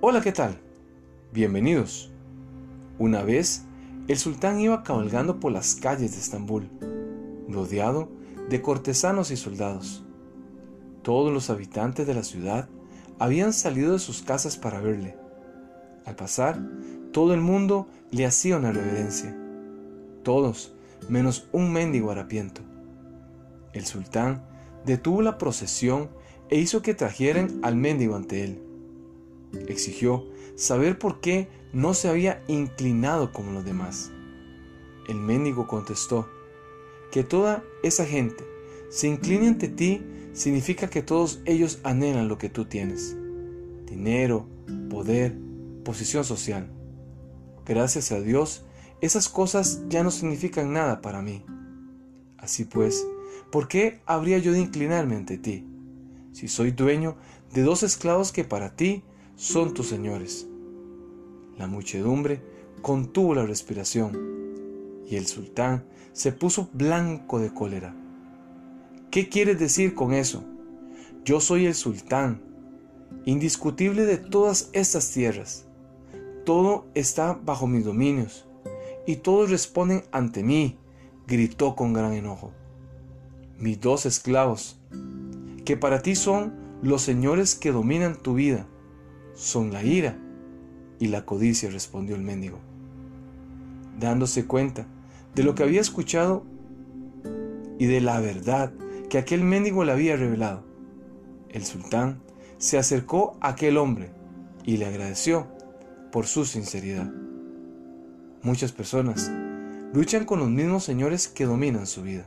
Hola, 0.00 0.20
¿qué 0.20 0.30
tal? 0.30 0.56
Bienvenidos. 1.32 2.12
Una 3.00 3.24
vez, 3.24 3.64
el 4.06 4.16
sultán 4.16 4.60
iba 4.60 4.84
cabalgando 4.84 5.40
por 5.40 5.50
las 5.50 5.74
calles 5.74 6.12
de 6.12 6.18
Estambul, 6.18 6.70
rodeado 7.48 8.08
de 8.48 8.62
cortesanos 8.62 9.32
y 9.32 9.36
soldados. 9.36 10.04
Todos 11.02 11.32
los 11.32 11.50
habitantes 11.50 12.06
de 12.06 12.14
la 12.14 12.22
ciudad 12.22 12.68
habían 13.18 13.52
salido 13.52 13.94
de 13.94 13.98
sus 13.98 14.22
casas 14.22 14.56
para 14.56 14.80
verle. 14.80 15.16
Al 16.04 16.14
pasar, 16.14 16.60
todo 17.12 17.34
el 17.34 17.40
mundo 17.40 17.88
le 18.12 18.24
hacía 18.24 18.56
una 18.56 18.70
reverencia. 18.70 19.36
Todos, 20.22 20.74
menos 21.08 21.48
un 21.50 21.72
mendigo 21.72 22.12
harapiento. 22.12 22.60
El 23.72 23.84
sultán 23.84 24.44
detuvo 24.86 25.22
la 25.22 25.38
procesión 25.38 26.08
e 26.50 26.56
hizo 26.56 26.82
que 26.82 26.94
trajeran 26.94 27.58
al 27.62 27.74
mendigo 27.74 28.14
ante 28.14 28.44
él. 28.44 28.67
Exigió 29.66 30.26
saber 30.56 30.98
por 30.98 31.20
qué 31.20 31.48
no 31.72 31.94
se 31.94 32.08
había 32.08 32.42
inclinado 32.48 33.32
como 33.32 33.52
los 33.52 33.64
demás. 33.64 34.10
El 35.08 35.16
mendigo 35.16 35.66
contestó, 35.66 36.28
que 37.10 37.24
toda 37.24 37.64
esa 37.82 38.04
gente 38.04 38.44
se 38.90 39.08
incline 39.08 39.48
ante 39.48 39.68
ti 39.68 40.02
significa 40.32 40.88
que 40.88 41.02
todos 41.02 41.40
ellos 41.44 41.80
anhelan 41.82 42.28
lo 42.28 42.38
que 42.38 42.48
tú 42.48 42.66
tienes. 42.66 43.16
Dinero, 43.86 44.46
poder, 44.90 45.36
posición 45.84 46.24
social. 46.24 46.70
Gracias 47.64 48.12
a 48.12 48.20
Dios, 48.20 48.64
esas 49.00 49.28
cosas 49.28 49.82
ya 49.88 50.02
no 50.02 50.10
significan 50.10 50.72
nada 50.72 51.00
para 51.00 51.22
mí. 51.22 51.44
Así 52.36 52.64
pues, 52.64 53.06
¿por 53.50 53.68
qué 53.68 54.00
habría 54.06 54.38
yo 54.38 54.52
de 54.52 54.60
inclinarme 54.60 55.16
ante 55.16 55.38
ti? 55.38 55.66
Si 56.32 56.48
soy 56.48 56.70
dueño 56.70 57.16
de 57.52 57.62
dos 57.62 57.82
esclavos 57.82 58.32
que 58.32 58.44
para 58.44 58.76
ti 58.76 59.02
son 59.38 59.72
tus 59.72 59.86
señores. 59.86 60.48
La 61.58 61.68
muchedumbre 61.68 62.42
contuvo 62.82 63.36
la 63.36 63.46
respiración 63.46 65.04
y 65.06 65.14
el 65.14 65.28
sultán 65.28 65.84
se 66.12 66.32
puso 66.32 66.68
blanco 66.72 67.38
de 67.38 67.54
cólera. 67.54 67.94
¿Qué 69.12 69.28
quieres 69.28 69.60
decir 69.60 69.94
con 69.94 70.12
eso? 70.12 70.42
Yo 71.24 71.40
soy 71.40 71.66
el 71.66 71.76
sultán, 71.76 72.42
indiscutible 73.26 74.06
de 74.06 74.16
todas 74.16 74.70
estas 74.72 75.12
tierras. 75.12 75.66
Todo 76.44 76.88
está 76.94 77.34
bajo 77.34 77.68
mis 77.68 77.84
dominios 77.84 78.44
y 79.06 79.16
todos 79.16 79.50
responden 79.50 80.02
ante 80.10 80.42
mí, 80.42 80.78
gritó 81.28 81.76
con 81.76 81.92
gran 81.92 82.12
enojo. 82.12 82.50
Mis 83.56 83.80
dos 83.80 84.04
esclavos, 84.04 84.80
que 85.64 85.76
para 85.76 86.02
ti 86.02 86.16
son 86.16 86.54
los 86.82 87.02
señores 87.02 87.54
que 87.54 87.70
dominan 87.70 88.20
tu 88.20 88.34
vida, 88.34 88.66
son 89.38 89.72
la 89.72 89.84
ira 89.84 90.18
y 90.98 91.06
la 91.06 91.24
codicia, 91.24 91.70
respondió 91.70 92.16
el 92.16 92.22
mendigo. 92.22 92.58
Dándose 93.98 94.46
cuenta 94.46 94.86
de 95.34 95.44
lo 95.44 95.54
que 95.54 95.62
había 95.62 95.80
escuchado 95.80 96.44
y 97.78 97.86
de 97.86 98.00
la 98.00 98.20
verdad 98.20 98.72
que 99.08 99.18
aquel 99.18 99.44
mendigo 99.44 99.84
le 99.84 99.92
había 99.92 100.16
revelado, 100.16 100.64
el 101.50 101.64
sultán 101.64 102.20
se 102.58 102.78
acercó 102.78 103.38
a 103.40 103.50
aquel 103.50 103.76
hombre 103.76 104.10
y 104.64 104.76
le 104.76 104.86
agradeció 104.86 105.46
por 106.10 106.26
su 106.26 106.44
sinceridad. 106.44 107.10
Muchas 108.42 108.72
personas 108.72 109.30
luchan 109.94 110.24
con 110.24 110.40
los 110.40 110.50
mismos 110.50 110.82
señores 110.82 111.28
que 111.28 111.46
dominan 111.46 111.86
su 111.86 112.02
vida. 112.02 112.26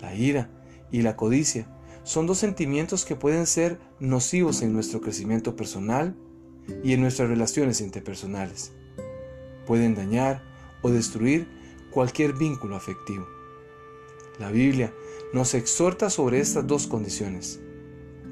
La 0.00 0.14
ira 0.14 0.50
y 0.90 1.02
la 1.02 1.14
codicia 1.16 1.66
son 2.02 2.26
dos 2.26 2.38
sentimientos 2.38 3.04
que 3.04 3.16
pueden 3.16 3.46
ser 3.46 3.78
nocivos 3.98 4.62
en 4.62 4.72
nuestro 4.72 5.00
crecimiento 5.00 5.56
personal 5.56 6.16
y 6.82 6.92
en 6.92 7.00
nuestras 7.00 7.28
relaciones 7.28 7.80
interpersonales. 7.80 8.72
Pueden 9.66 9.94
dañar 9.94 10.42
o 10.82 10.90
destruir 10.90 11.46
cualquier 11.90 12.32
vínculo 12.32 12.76
afectivo. 12.76 13.26
La 14.38 14.50
Biblia 14.50 14.92
nos 15.32 15.54
exhorta 15.54 16.08
sobre 16.10 16.40
estas 16.40 16.66
dos 16.66 16.86
condiciones. 16.86 17.60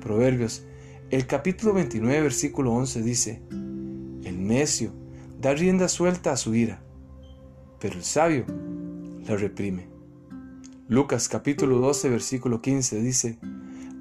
Proverbios, 0.00 0.64
el 1.10 1.26
capítulo 1.26 1.74
29, 1.74 2.22
versículo 2.22 2.72
11 2.72 3.02
dice, 3.02 3.42
El 3.50 4.46
necio 4.46 4.92
da 5.38 5.54
rienda 5.54 5.88
suelta 5.88 6.32
a 6.32 6.36
su 6.36 6.54
ira, 6.54 6.82
pero 7.78 7.94
el 7.94 8.04
sabio 8.04 8.46
la 9.26 9.36
reprime. 9.36 9.88
Lucas 10.88 11.28
capítulo 11.28 11.78
12, 11.78 12.08
versículo 12.08 12.62
15 12.62 13.02
dice, 13.02 13.38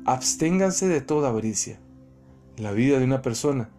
Absténganse 0.08 0.88
de 0.88 1.02
toda 1.02 1.28
avaricia. 1.28 1.80
La 2.56 2.72
vida 2.72 2.98
de 2.98 3.04
una 3.04 3.22
persona 3.22 3.70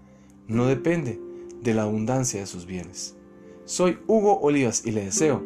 no 0.46 0.66
depende 0.66 1.18
de 1.62 1.72
la 1.72 1.84
abundancia 1.84 2.38
de 2.38 2.46
sus 2.46 2.66
bienes. 2.66 3.16
Soy 3.64 3.98
Hugo 4.06 4.38
Olivas 4.40 4.82
y 4.84 4.90
le 4.90 5.06
deseo 5.06 5.42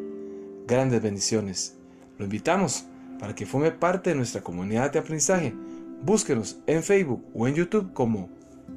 grandes 0.66 1.00
bendiciones. 1.00 1.76
Lo 2.18 2.24
invitamos 2.24 2.86
para 3.20 3.32
que 3.32 3.46
forme 3.46 3.70
parte 3.70 4.10
de 4.10 4.16
nuestra 4.16 4.42
comunidad 4.42 4.90
de 4.90 4.98
aprendizaje. 4.98 5.54
Búsquenos 6.02 6.58
en 6.66 6.82
Facebook 6.82 7.24
o 7.32 7.46
en 7.46 7.54
YouTube 7.54 7.92
como 7.92 8.28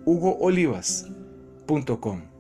hugoolivas.com. 0.06 2.35